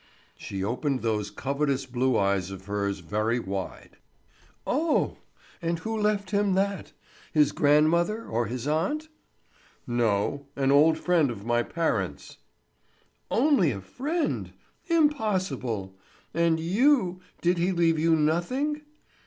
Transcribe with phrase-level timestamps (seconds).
[0.35, 3.97] She opened those covetous blue eyes of hers very wide.
[4.65, 5.17] "Oh!
[5.61, 6.91] and who left him that?
[7.33, 9.09] His grandmother or his aunt?"
[9.85, 10.47] "No.
[10.55, 12.37] An old friend of my parents'."
[13.29, 14.53] "Only a friend!
[14.87, 15.95] Impossible!
[16.33, 18.81] And you—did he leave you nothing?"